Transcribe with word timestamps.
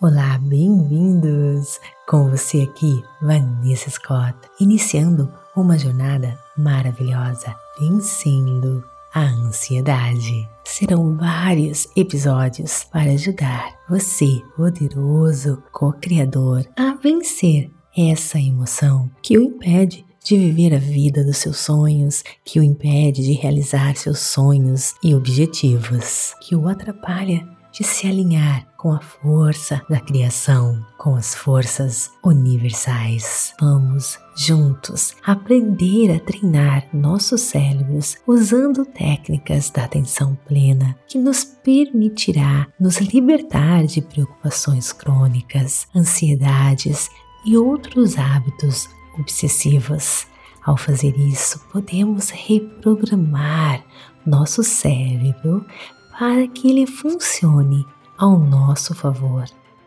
Olá, 0.00 0.38
bem-vindos! 0.38 1.80
Com 2.06 2.30
você 2.30 2.60
aqui, 2.60 3.02
Vanessa 3.20 3.90
Scott, 3.90 4.38
iniciando 4.60 5.28
uma 5.56 5.76
jornada 5.76 6.38
maravilhosa, 6.56 7.52
vencendo 7.80 8.84
a 9.12 9.22
ansiedade. 9.22 10.48
Serão 10.64 11.16
vários 11.16 11.88
episódios 11.96 12.84
para 12.84 13.10
ajudar 13.10 13.74
você, 13.88 14.40
poderoso 14.56 15.60
co-criador, 15.72 16.64
a 16.76 16.94
vencer 16.94 17.68
essa 17.96 18.38
emoção 18.38 19.10
que 19.20 19.36
o 19.36 19.42
impede 19.42 20.06
de 20.22 20.36
viver 20.36 20.76
a 20.76 20.78
vida 20.78 21.24
dos 21.24 21.38
seus 21.38 21.56
sonhos, 21.56 22.22
que 22.44 22.60
o 22.60 22.62
impede 22.62 23.24
de 23.24 23.32
realizar 23.32 23.96
seus 23.96 24.20
sonhos 24.20 24.94
e 25.02 25.12
objetivos, 25.12 26.36
que 26.40 26.54
o 26.54 26.68
atrapalha 26.68 27.57
de 27.72 27.84
se 27.84 28.06
alinhar 28.06 28.66
com 28.76 28.92
a 28.92 29.00
força 29.00 29.82
da 29.90 30.00
criação, 30.00 30.84
com 30.96 31.16
as 31.16 31.34
forças 31.34 32.10
universais. 32.24 33.52
Vamos 33.60 34.18
juntos 34.36 35.16
aprender 35.24 36.14
a 36.14 36.20
treinar 36.20 36.86
nossos 36.92 37.40
cérebros 37.40 38.16
usando 38.26 38.84
técnicas 38.84 39.70
da 39.70 39.84
atenção 39.84 40.38
plena 40.46 40.96
que 41.08 41.18
nos 41.18 41.44
permitirá 41.44 42.68
nos 42.78 42.98
libertar 42.98 43.84
de 43.84 44.00
preocupações 44.00 44.92
crônicas, 44.92 45.88
ansiedades 45.94 47.10
e 47.44 47.56
outros 47.56 48.16
hábitos 48.16 48.88
obsessivos. 49.18 50.26
Ao 50.64 50.76
fazer 50.76 51.18
isso, 51.18 51.60
podemos 51.72 52.30
reprogramar 52.30 53.82
nosso 54.24 54.62
cérebro 54.62 55.64
para 56.18 56.48
que 56.48 56.68
ele 56.68 56.84
funcione 56.84 57.86
ao 58.16 58.36
nosso 58.36 58.92
favor, 58.92 59.44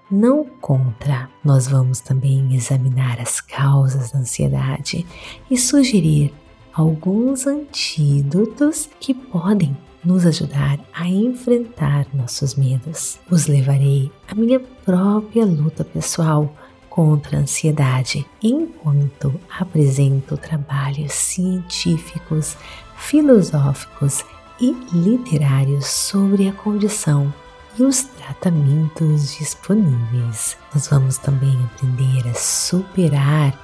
não 0.09 0.45
contra. 0.45 1.29
Nós 1.43 1.67
vamos 1.67 1.99
também 1.99 2.55
examinar 2.55 3.19
as 3.19 3.41
causas 3.41 4.11
da 4.11 4.19
ansiedade 4.19 5.05
e 5.49 5.57
sugerir 5.57 6.33
alguns 6.73 7.45
antídotos 7.45 8.89
que 8.97 9.13
podem 9.13 9.75
nos 10.05 10.25
ajudar 10.25 10.79
a 10.93 11.05
enfrentar 11.05 12.07
nossos 12.13 12.55
medos. 12.55 13.19
Os 13.29 13.47
levarei 13.47 14.09
à 14.25 14.33
minha 14.33 14.59
própria 14.59 15.45
luta 15.45 15.83
pessoal 15.83 16.55
contra 16.89 17.37
a 17.37 17.41
ansiedade, 17.41 18.25
enquanto 18.41 19.33
apresento 19.59 20.37
trabalhos 20.37 21.11
científicos, 21.11 22.55
filosóficos 22.95 24.23
e 24.61 24.77
literários 24.93 25.87
sobre 25.87 26.47
a 26.47 26.53
condição 26.53 27.33
e 27.77 27.83
os 27.83 28.03
tratamentos 28.03 29.35
disponíveis. 29.35 30.55
Nós 30.73 30.87
vamos 30.87 31.17
também 31.17 31.57
aprender 31.65 32.29
a 32.29 32.33
superar 32.35 33.57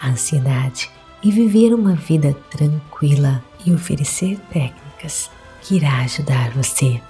a 0.00 0.08
ansiedade 0.08 0.88
e 1.22 1.32
viver 1.32 1.74
uma 1.74 1.94
vida 1.94 2.34
tranquila 2.50 3.42
e 3.64 3.72
oferecer 3.72 4.38
técnicas 4.52 5.30
que 5.62 5.76
irá 5.76 5.98
ajudar 6.02 6.50
você. 6.52 7.02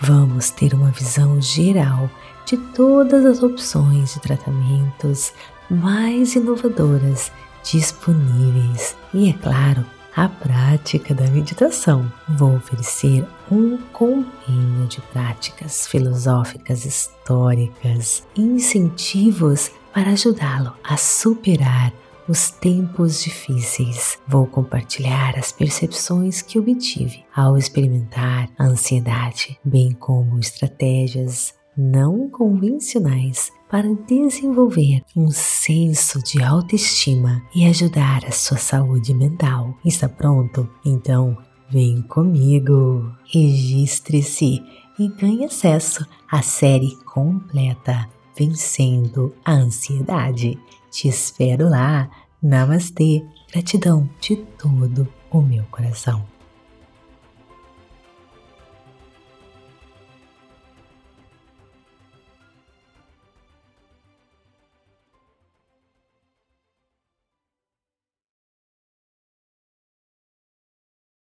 Vamos 0.00 0.50
ter 0.50 0.72
uma 0.72 0.90
visão 0.90 1.40
geral 1.40 2.08
de 2.46 2.56
todas 2.56 3.24
as 3.26 3.42
opções 3.42 4.14
de 4.14 4.20
tratamentos 4.20 5.32
mais 5.68 6.34
inovadoras 6.34 7.30
disponíveis 7.62 8.96
e, 9.12 9.30
é 9.30 9.32
claro, 9.34 9.84
a 10.14 10.28
prática 10.28 11.14
da 11.14 11.26
meditação. 11.28 12.10
Vou 12.28 12.56
oferecer 12.56 13.26
um 13.50 13.78
compêndio 13.92 14.86
de 14.86 15.00
práticas 15.12 15.86
filosóficas 15.86 16.84
históricas 16.84 18.26
e 18.36 18.42
incentivos 18.42 19.70
para 19.92 20.10
ajudá-lo 20.10 20.74
a 20.84 20.96
superar 20.96 21.92
os 22.28 22.50
tempos 22.50 23.22
difíceis. 23.22 24.18
Vou 24.26 24.46
compartilhar 24.46 25.36
as 25.36 25.52
percepções 25.52 26.40
que 26.40 26.58
obtive 26.58 27.24
ao 27.34 27.58
experimentar 27.58 28.48
a 28.58 28.64
ansiedade, 28.64 29.58
bem 29.64 29.92
como 29.92 30.38
estratégias 30.38 31.54
não 31.76 32.28
convencionais 32.28 33.50
para 33.72 33.88
desenvolver 34.06 35.02
um 35.16 35.30
senso 35.30 36.22
de 36.22 36.42
autoestima 36.42 37.42
e 37.54 37.64
ajudar 37.64 38.22
a 38.26 38.30
sua 38.30 38.58
saúde 38.58 39.14
mental. 39.14 39.74
Está 39.82 40.10
pronto? 40.10 40.68
Então, 40.84 41.38
vem 41.70 42.02
comigo! 42.02 43.10
Registre-se 43.24 44.62
e 44.98 45.08
ganhe 45.08 45.46
acesso 45.46 46.06
à 46.30 46.42
série 46.42 46.94
completa 47.06 48.06
Vencendo 48.38 49.34
a 49.42 49.54
Ansiedade. 49.54 50.58
Te 50.90 51.08
espero 51.08 51.70
lá! 51.70 52.10
Namastê! 52.42 53.24
Gratidão 53.50 54.06
de 54.20 54.36
todo 54.36 55.08
o 55.30 55.40
meu 55.40 55.64
coração. 55.70 56.22